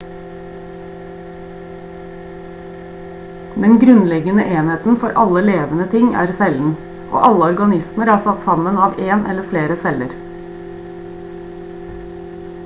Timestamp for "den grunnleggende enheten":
3.65-4.97